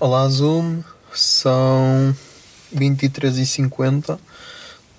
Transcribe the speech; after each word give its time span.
Olá 0.00 0.26
Zoom, 0.30 0.82
são 1.12 2.16
23h50 2.74 4.18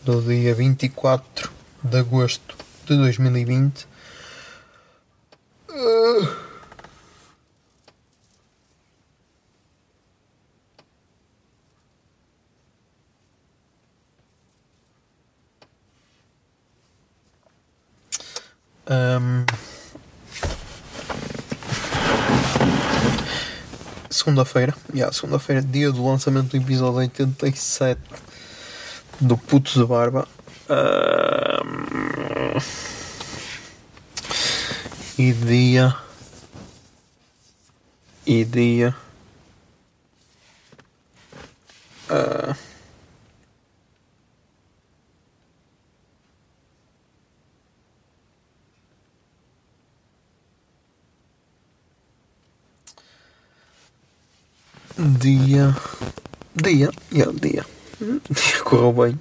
do 0.04 0.22
dia 0.22 0.54
24 0.54 1.52
de 1.84 1.98
agosto 1.98 2.56
de 2.86 2.96
2020. 2.96 3.88
Ah. 5.68 6.38
Ahm. 18.86 19.71
Segunda-feira, 24.12 24.76
yeah, 24.94 25.12
segunda-feira, 25.14 25.62
dia 25.62 25.90
do 25.90 26.06
lançamento 26.06 26.50
do 26.50 26.58
episódio 26.58 27.00
87 27.00 28.00
do 29.22 29.38
Puto 29.38 29.72
de 29.72 29.86
Barba. 29.86 30.28
Ahm, 30.70 32.60
E 35.18 35.32
dia. 35.34 35.96
E 38.26 38.44
dia. 38.44 38.96
Dia. 55.02 55.76
Dia, 56.56 56.92
yeah, 57.12 57.32
dia. 57.40 57.66
Hum, 58.02 58.20
Dia 58.30 58.64
correu 58.64 58.94
bem. 58.94 59.20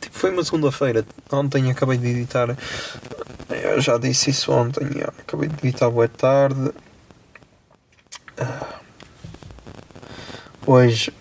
Tipo, 0.00 0.18
foi 0.18 0.30
uma 0.30 0.44
segunda-feira. 0.44 1.04
Ontem 1.30 1.70
acabei 1.70 1.98
de 1.98 2.08
editar. 2.08 2.56
Eu 3.50 3.80
já 3.80 3.98
disse 3.98 4.30
isso 4.30 4.52
ontem. 4.52 4.86
yeah, 4.94 5.12
Acabei 5.18 5.48
de 5.48 5.66
editar 5.68 5.90
boa 5.90 6.08
tarde. 6.08 6.72
Ah. 8.38 8.80
Hoje. 10.66 11.12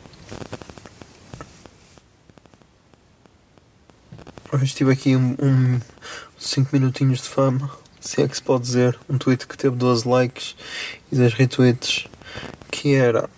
Hoje 4.53 4.75
tive 4.75 4.91
aqui 4.91 5.15
um, 5.15 5.35
um 5.41 5.79
5 6.37 6.69
minutinhos 6.73 7.21
de 7.21 7.29
fama. 7.29 7.71
Se 7.99 8.21
é 8.21 8.27
que 8.27 8.35
se 8.35 8.41
pode 8.41 8.63
dizer. 8.63 8.97
Um 9.09 9.17
tweet 9.17 9.47
que 9.47 9.57
teve 9.57 9.75
12 9.75 10.07
likes 10.07 10.55
e 11.11 11.15
10 11.15 11.33
retweets. 11.33 12.07
Que 12.69 12.95
era. 12.95 13.29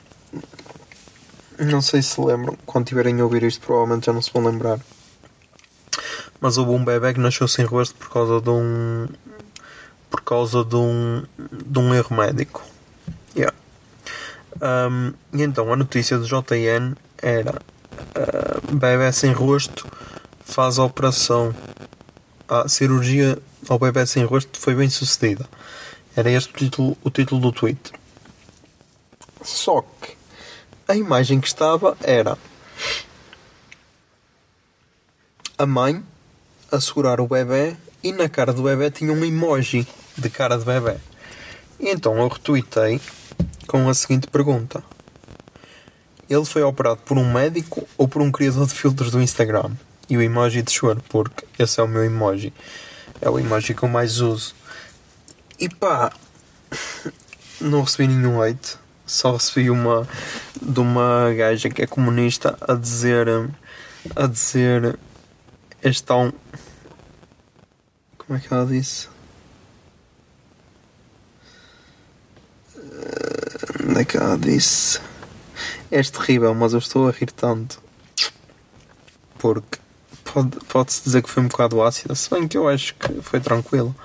Não 1.60 1.82
sei 1.82 2.02
se 2.02 2.20
lembram, 2.20 2.58
quando 2.66 2.88
tiverem 2.88 3.20
a 3.20 3.24
ouvir 3.24 3.44
isto, 3.44 3.66
provavelmente 3.66 4.08
já 4.08 4.14
não 4.14 4.22
se 4.22 4.32
vão 4.32 4.46
lembrar. 4.46 4.80
Mas 6.40 6.58
houve 6.58 6.72
um 6.72 6.84
bebê 6.84 7.14
que 7.14 7.20
nasceu 7.20 7.48
sem 7.48 7.66
rosto 7.66 7.96
por 7.96 8.10
causa 8.10 8.42
de 8.42 8.50
um. 8.50 9.08
por 10.10 10.22
causa 10.22 10.64
de 10.64 10.76
um. 10.76 11.24
de 11.38 11.80
um 11.80 11.94
erro 11.94 12.16
médico. 12.16 12.64
Yeah. 13.36 13.56
Um, 14.62 15.14
e 15.34 15.42
então 15.44 15.72
a 15.72 15.76
notícia 15.76 16.18
do 16.18 16.26
JN 16.26 16.96
era: 17.22 17.62
uh, 18.16 18.76
bebê 18.76 19.12
sem 19.12 19.32
rosto 19.32 19.88
faz 20.44 20.80
a 20.80 20.84
operação. 20.84 21.54
A 22.48 22.68
cirurgia 22.68 23.38
ao 23.70 23.80
bebê 23.80 24.06
sem 24.06 24.26
rosto 24.26 24.60
foi 24.60 24.76
bem 24.76 24.90
sucedida. 24.90 25.48
Era 26.16 26.30
este 26.30 26.50
o 26.50 26.58
título, 26.58 26.98
o 27.04 27.10
título 27.10 27.42
do 27.42 27.52
tweet. 27.52 27.92
Só 29.42 29.82
que 29.82 30.16
a 30.88 30.96
imagem 30.96 31.40
que 31.40 31.48
estava 31.48 31.98
era 32.02 32.38
a 35.58 35.66
mãe 35.66 36.04
a 36.72 36.80
segurar 36.82 37.22
o 37.22 37.28
bebê 37.28 37.76
e 38.04 38.12
na 38.12 38.28
cara 38.28 38.52
do 38.52 38.64
bebê 38.64 38.92
tinha 38.92 39.14
um 39.14 39.24
emoji 39.24 39.88
de 40.18 40.30
cara 40.30 40.58
de 40.58 40.66
bebê. 40.66 40.98
E 41.80 41.90
então 41.90 42.18
eu 42.18 42.28
retuitei 42.28 43.00
com 43.68 43.90
a 43.90 43.94
seguinte 43.94 44.28
pergunta: 44.28 44.84
Ele 46.30 46.46
foi 46.46 46.64
operado 46.64 47.02
por 47.06 47.18
um 47.18 47.32
médico 47.32 47.88
ou 47.98 48.08
por 48.08 48.22
um 48.22 48.32
criador 48.32 48.68
de 48.68 48.74
filtros 48.74 49.12
do 49.12 49.22
Instagram? 49.22 49.72
E 50.10 50.18
o 50.18 50.22
emoji 50.22 50.62
de 50.62 50.72
choro, 50.72 51.02
porque 51.08 51.46
esse 51.58 51.80
é 51.80 51.84
o 51.84 51.88
meu 51.88 52.04
emoji. 52.04 52.54
É 53.22 53.30
o 53.30 53.40
emoji 53.40 53.74
que 53.74 53.84
eu 53.84 53.90
mais 53.90 54.20
uso. 54.20 54.54
E 55.58 55.70
pá, 55.70 56.12
não 57.62 57.84
recebi 57.84 58.08
nenhum 58.08 58.42
hate. 58.42 58.83
Só 59.06 59.34
recebi 59.34 59.70
uma 59.70 60.08
de 60.62 60.80
uma 60.80 61.34
gaja 61.34 61.70
que 61.70 61.82
é 61.82 61.88
comunista 61.88 62.58
a 62.62 62.74
dizer 62.74 63.28
a 64.16 64.28
dizer 64.28 64.98
este 65.84 66.04
tão 66.04 66.34
como 68.18 68.38
é 68.38 68.42
que 68.42 68.54
ela 68.54 68.66
disse? 68.66 69.08
Eh, 72.78 73.84
Onde 73.90 74.02
é 74.02 74.06
que 74.06 74.18
ela 74.18 74.38
disse? 74.38 75.00
És 75.92 76.10
terrível, 76.10 76.54
mas 76.56 76.74
eu 76.74 76.80
estou 76.80 77.08
a 77.08 77.12
rir 77.12 77.32
tanto. 77.32 77.82
Porque 79.38 79.80
pode- 80.24 80.58
pode-se 80.68 81.04
dizer 81.04 81.22
que 81.22 81.30
foi 81.30 81.44
um 81.44 81.48
bocado 81.48 81.82
ácida, 81.84 82.16
se 82.16 82.30
bem 82.30 82.48
que 82.48 82.58
eu 82.58 82.68
acho 82.68 82.96
que 82.96 83.22
foi 83.22 83.40
tranquilo. 83.40 83.96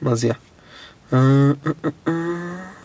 Mas 0.00 0.24
é. 0.24 0.36
Hum, 1.12 1.52
hum, 1.66 1.74
hum, 1.84 1.92
hum. 2.06 2.77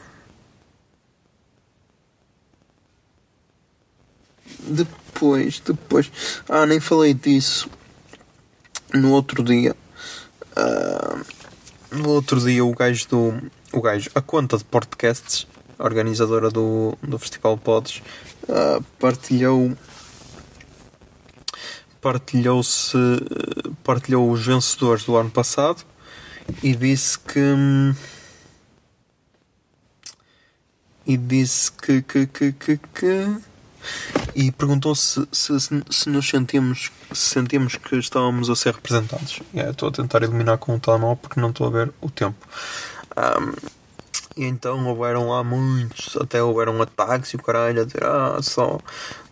Depois, 4.67 5.59
depois. 5.59 6.11
Ah, 6.47 6.65
nem 6.65 6.79
falei 6.79 7.13
disso. 7.13 7.69
No 8.93 9.11
outro 9.11 9.43
dia. 9.43 9.75
ah, 10.55 11.21
no 11.91 12.09
outro 12.09 12.39
dia 12.39 12.65
o 12.65 12.73
gajo 12.73 13.07
do. 13.09 13.51
O 13.71 13.81
gajo, 13.81 14.09
a 14.13 14.21
conta 14.21 14.57
de 14.57 14.63
podcasts, 14.63 15.47
a 15.77 15.83
organizadora 15.83 16.49
do, 16.49 16.97
do 17.01 17.17
Festival 17.19 17.57
Pods, 17.57 18.01
ah, 18.49 18.79
partilhou. 18.99 19.75
Partilhou-se. 22.01 22.97
Partilhou 23.83 24.31
os 24.31 24.45
vencedores 24.45 25.03
do 25.05 25.15
ano 25.15 25.29
passado 25.29 25.83
e 26.61 26.75
disse 26.75 27.19
que. 27.19 27.95
E 31.05 31.17
disse 31.17 31.71
que. 31.71 32.01
que, 32.01 32.27
que, 32.27 32.51
que, 32.53 32.77
que 32.77 33.37
e 34.35 34.51
perguntou 34.51 34.95
se, 34.95 35.27
se, 35.31 35.53
se 35.89 36.09
nos 36.09 36.27
sentimos, 36.27 36.91
se 37.11 37.29
sentimos 37.29 37.75
que 37.75 37.95
estávamos 37.97 38.49
a 38.49 38.55
ser 38.55 38.73
representados. 38.73 39.41
Eu 39.53 39.71
Estou 39.71 39.89
a 39.89 39.91
tentar 39.91 40.23
eliminar 40.23 40.57
com 40.57 40.75
o 40.75 40.79
telemóvel 40.79 41.17
porque 41.17 41.39
não 41.39 41.49
estou 41.49 41.67
a 41.67 41.69
ver 41.69 41.93
o 42.01 42.09
tempo. 42.09 42.47
Ahm, 43.15 43.53
e 44.35 44.45
então 44.45 44.85
houveram 44.87 45.29
lá 45.29 45.43
muitos, 45.43 46.17
até 46.17 46.41
houveram 46.41 46.81
ataques 46.81 47.31
e 47.31 47.35
o 47.35 47.43
caralho 47.43 47.81
a 47.81 47.85
dizer 47.85 48.03
ah, 48.03 48.39
só, 48.41 48.79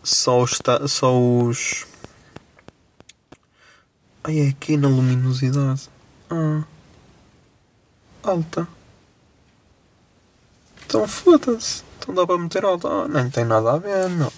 só 0.02 0.40
os, 0.40 0.58
só 0.86 1.20
os. 1.20 1.86
Ai, 4.22 4.38
é 4.38 4.48
aqui 4.50 4.76
na 4.76 4.86
luminosidade. 4.88 5.88
Ah, 6.30 6.62
alta. 8.22 8.68
Então 10.86 11.08
foda-se. 11.08 11.82
Então 11.98 12.14
dá 12.14 12.24
para 12.24 12.38
meter 12.38 12.64
alta. 12.64 12.86
Ah, 12.86 13.08
nem 13.08 13.28
tem 13.28 13.44
nada 13.44 13.72
a 13.72 13.78
ver, 13.78 14.08
não. 14.08 14.30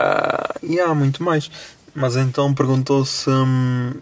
Ah. 0.00 0.54
e 0.62 0.80
há 0.80 0.94
muito 0.94 1.22
mais. 1.22 1.50
Mas 1.94 2.16
então 2.16 2.54
perguntou 2.54 3.04
se. 3.04 3.28
hum, 3.28 3.92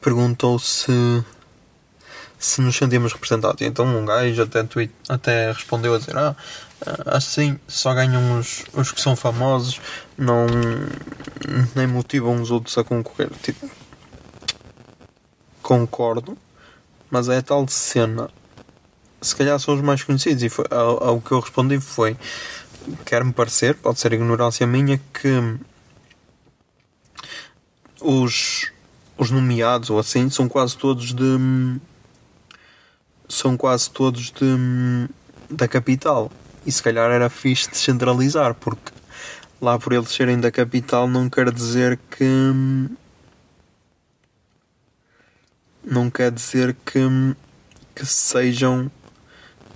perguntou 0.00 0.58
se. 0.58 0.90
nos 2.58 2.76
sentimos 2.76 3.12
representados. 3.12 3.60
E 3.60 3.66
então 3.66 3.86
um 3.86 4.04
gajo 4.04 4.42
até, 4.42 4.64
tweet, 4.64 4.92
até 5.08 5.52
respondeu 5.52 5.94
a 5.94 5.98
dizer: 5.98 6.16
Ah, 6.16 6.34
assim 7.06 7.58
só 7.68 7.94
ganham 7.94 8.38
os, 8.38 8.64
os 8.72 8.90
que 8.90 9.00
são 9.00 9.14
famosos, 9.14 9.80
não. 10.18 10.46
nem 11.74 11.86
motivam 11.86 12.40
os 12.40 12.50
outros 12.50 12.76
a 12.78 12.82
concorrer. 12.82 13.30
Tipo, 13.42 13.70
concordo, 15.62 16.36
mas 17.10 17.28
é 17.28 17.40
tal 17.40 17.66
cena. 17.68 18.28
Se 19.20 19.34
calhar 19.34 19.58
são 19.58 19.74
os 19.74 19.80
mais 19.80 20.02
conhecidos. 20.02 20.42
E 20.42 20.48
foi, 20.48 20.64
ao, 20.70 21.02
ao 21.02 21.20
que 21.20 21.32
eu 21.32 21.40
respondi 21.40 21.80
foi: 21.80 22.16
quer-me 23.04 23.32
parecer, 23.32 23.74
pode 23.74 24.00
ser 24.00 24.12
ignorância 24.12 24.66
minha, 24.66 25.00
que 25.12 25.58
os, 28.00 28.70
os 29.16 29.30
nomeados 29.30 29.90
ou 29.90 29.98
assim 29.98 30.30
são 30.30 30.48
quase 30.48 30.76
todos 30.76 31.12
de. 31.12 31.80
são 33.28 33.56
quase 33.56 33.90
todos 33.90 34.30
de. 34.30 35.08
da 35.50 35.66
capital. 35.66 36.30
E 36.64 36.72
se 36.72 36.82
calhar 36.82 37.10
era 37.10 37.28
fixe 37.28 37.70
descentralizar, 37.70 38.54
porque 38.54 38.92
lá 39.60 39.78
por 39.78 39.92
eles 39.92 40.10
serem 40.10 40.40
da 40.40 40.50
capital 40.50 41.08
não 41.08 41.28
quer 41.28 41.50
dizer 41.50 41.98
que. 42.10 42.24
não 45.84 46.10
quer 46.10 46.30
dizer 46.30 46.76
que. 46.84 47.00
que 47.94 48.04
sejam. 48.06 48.90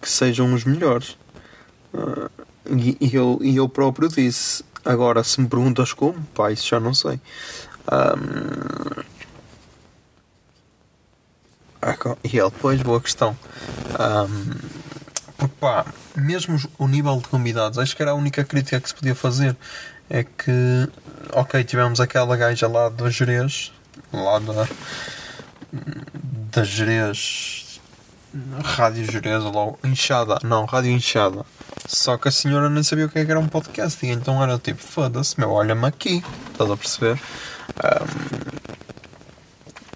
que 0.01 0.09
sejam 0.09 0.53
os 0.55 0.65
melhores. 0.65 1.17
Ah, 1.95 2.31
e, 2.67 2.97
e 3.01 3.15
eu, 3.15 3.39
e 3.43 3.57
eu 3.57 3.69
próprio 3.69 4.09
disse. 4.09 4.65
Agora, 4.85 5.23
se 5.23 5.41
me 5.41 5.47
perguntas 5.49 5.93
como, 5.93 6.21
pá, 6.35 6.51
isso 6.51 6.67
já 6.67 6.81
não 6.81 6.95
sei. 6.95 7.21
Ahm, 7.87 9.03
agora- 11.83 12.19
e 12.25 12.39
ele, 12.39 12.51
pois, 12.61 12.81
boa 12.83 13.01
questão. 13.01 13.37
Ahm, 13.99 14.55
porque, 15.37 15.55
pá, 15.61 15.85
mesmo 16.17 16.59
o 16.79 16.87
nível 16.89 17.17
de 17.19 17.29
convidados, 17.29 17.79
acho 17.79 17.95
que 17.97 18.03
era 18.03 18.13
a 18.13 18.15
única 18.15 18.45
crítica 18.45 18.81
que 18.81 18.89
se 18.89 18.95
podia 18.95 19.15
fazer. 19.15 19.57
É 20.09 20.25
que, 20.25 20.89
ok, 21.33 21.63
tivemos 21.65 22.01
aquela 22.01 22.37
gaja 22.37 22.67
lá 22.67 22.89
do 22.89 23.09
Jerez, 23.11 23.73
lá 24.13 24.39
da, 24.41 24.67
da 26.53 26.65
Jerez, 26.65 27.81
Rádio 28.65 29.05
Jerez, 29.11 29.43
logo, 29.45 29.79
inchada, 29.85 30.39
não, 30.43 30.65
Rádio 30.65 30.91
Inchada. 30.91 31.45
Só 31.93 32.17
que 32.17 32.29
a 32.29 32.31
senhora 32.31 32.71
nem 32.71 32.85
sabia 32.85 33.07
o 33.07 33.09
que 33.09 33.19
é 33.19 33.25
que 33.25 33.31
era 33.33 33.41
um 33.41 33.49
podcast, 33.49 34.07
e 34.07 34.11
então 34.11 34.41
era 34.41 34.57
tipo, 34.61 34.81
foda-se, 34.81 35.39
meu, 35.41 35.51
olha-me 35.51 35.87
aqui, 35.87 36.23
estás 36.53 36.71
a 36.71 36.77
perceber? 36.77 37.21
Ahm, 37.83 38.61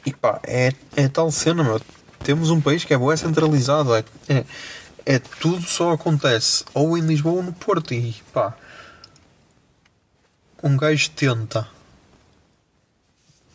e 0.05 0.13
pá, 0.13 0.41
é, 0.43 0.73
é 0.97 1.07
tal 1.07 1.31
cena, 1.31 1.63
meu. 1.63 1.81
Temos 2.19 2.51
um 2.51 2.61
país 2.61 2.85
que 2.85 2.93
é 2.93 2.99
boa, 2.99 3.17
centralizado, 3.17 3.95
é, 3.95 4.05
é, 4.29 4.45
é 5.07 5.19
tudo 5.21 5.63
só 5.63 5.93
acontece 5.93 6.65
ou 6.75 6.99
em 6.99 7.01
Lisboa 7.01 7.37
ou 7.37 7.43
no 7.45 7.53
Porto, 7.53 7.95
e 7.95 8.13
pá, 8.33 8.55
um 10.65 10.77
gajo 10.77 11.11
tenta 11.11 11.69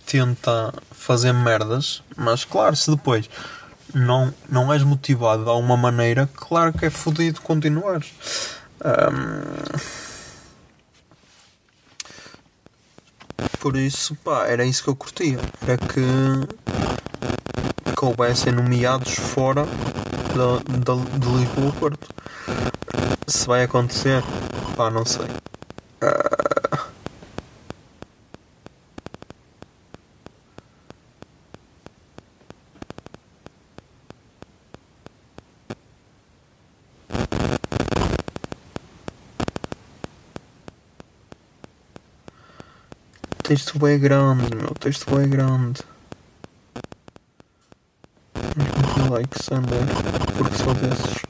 tenta 0.05 0.73
fazer 0.91 1.33
merdas, 1.33 2.01
mas 2.15 2.45
claro, 2.45 2.75
se 2.75 2.89
depois 2.89 3.29
não, 3.93 4.33
não 4.47 4.71
és 4.73 4.83
motivado 4.83 5.43
de 5.43 5.49
alguma 5.49 5.77
maneira, 5.77 6.29
claro 6.35 6.73
que 6.73 6.85
é 6.85 6.89
fodido 6.89 7.41
continuar. 7.41 8.01
por 13.59 13.75
isso, 13.75 14.15
pá, 14.15 14.47
era 14.47 14.65
isso 14.65 14.83
que 14.83 14.89
eu 14.89 14.95
curtia. 14.95 15.39
Era 15.61 15.77
que, 15.77 16.01
houvessem 18.01 18.53
nomeados 18.53 19.13
fora 19.13 19.65
da, 19.65 20.59
da, 20.77 20.95
de 21.17 21.27
Lisboa 21.27 21.71
Porto. 21.73 22.07
Se 23.27 23.45
vai 23.45 23.63
acontecer, 23.63 24.23
pá, 24.75 24.89
não 24.89 25.05
sei. 25.05 25.27
Texto 43.49 43.87
é 43.87 43.97
grande, 43.97 44.55
meu. 44.55 44.75
Texto 44.75 45.19
é 45.19 45.25
grande. 45.25 45.81
Meter 48.55 49.09
likes, 49.11 49.51
André. 49.51 49.79
Porque 50.37 50.55
só 50.55 50.71
desses. 50.75 51.23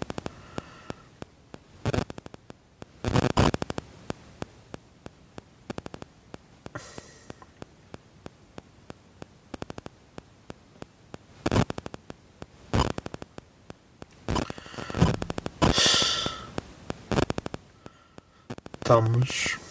Estamos. 18.82 19.69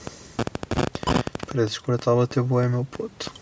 Paredes 1.59 1.75
de 1.75 2.09
a 2.09 2.15
bater 2.15 2.41
bué, 2.41 2.69
meu 2.69 2.85
puto. 2.85 3.33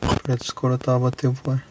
Paredes 0.00 0.46
de 0.46 0.90
a 0.90 0.98
bater 0.98 1.28
bué. 1.28 1.62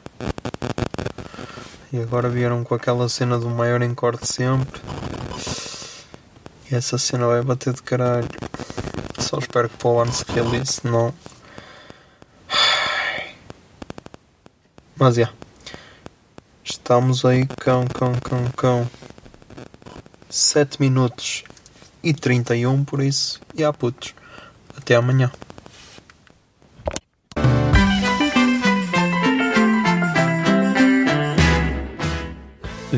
E 1.91 1.99
agora 1.99 2.29
vieram 2.29 2.63
com 2.63 2.75
aquela 2.75 3.09
cena 3.09 3.39
do 3.39 3.49
maior 3.49 3.81
encore 3.81 4.15
de 4.15 4.27
sempre. 4.27 4.79
E 6.69 6.75
essa 6.75 6.99
cena 6.99 7.25
vai 7.25 7.41
bater 7.41 7.73
de 7.73 7.81
caralho. 7.81 8.29
Só 9.17 9.39
espero 9.39 9.69
que 9.69 9.77
para 9.77 9.87
o 9.87 9.99
ano 9.99 10.13
se 10.13 10.23
realize, 10.31 10.81
não. 10.83 11.11
Mas 14.95 15.15
já. 15.15 15.33
Estamos 16.63 17.25
aí, 17.25 17.47
cão, 17.47 17.87
cão, 17.87 18.13
cão, 18.19 18.51
cão. 18.55 18.89
7 20.29 20.79
minutos 20.79 21.43
e 22.03 22.13
31, 22.13 22.85
por 22.85 23.01
isso. 23.01 23.41
E 23.55 23.63
há 23.63 23.73
putos. 23.73 24.13
Até 24.77 24.95
amanhã. 24.95 25.31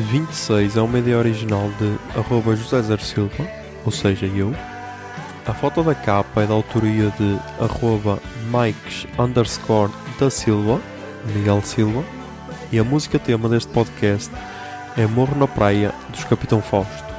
26 0.00 0.76
é 0.76 0.80
uma 0.80 0.98
ideia 0.98 1.18
original 1.18 1.70
de 1.78 2.18
arroba 2.18 2.56
José 2.56 2.80
Zer 2.82 3.00
Silva, 3.00 3.46
ou 3.84 3.92
seja, 3.92 4.26
eu. 4.26 4.54
A 5.46 5.52
foto 5.52 5.82
da 5.82 5.94
capa 5.94 6.42
é 6.42 6.46
da 6.46 6.54
autoria 6.54 7.12
de 7.18 7.38
arroba 7.62 8.18
Mikes 8.46 9.06
underscore 9.18 9.92
da 10.18 10.30
Silva, 10.30 10.80
Miguel 11.34 11.60
Silva. 11.62 12.04
E 12.72 12.78
a 12.78 12.84
música 12.84 13.18
tema 13.18 13.48
deste 13.48 13.70
podcast 13.72 14.30
é 14.96 15.06
Morro 15.06 15.36
na 15.36 15.48
Praia, 15.48 15.92
dos 16.10 16.24
Capitão 16.24 16.62
Fausto. 16.62 17.10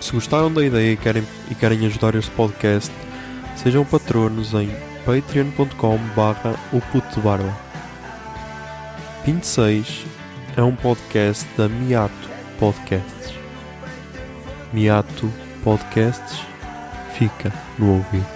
Se 0.00 0.12
gostaram 0.12 0.52
da 0.52 0.64
ideia 0.64 0.92
e 0.92 0.96
querem, 0.96 1.26
e 1.50 1.54
querem 1.54 1.84
ajudar 1.86 2.14
este 2.14 2.30
podcast, 2.30 2.92
sejam 3.56 3.84
patronos 3.84 4.54
em 4.54 4.70
patreon.com 5.04 5.98
barra 6.14 6.54
o 6.72 6.80
puto 6.80 7.20
barba. 7.20 7.54
26 9.24 10.06
é 10.56 10.62
um 10.62 10.74
podcast 10.74 11.46
da 11.56 11.68
Miato 11.68 12.30
Podcasts. 12.58 13.34
Miato 14.72 15.30
Podcasts 15.64 16.40
fica 17.14 17.52
no 17.78 17.94
ouvido. 17.94 18.35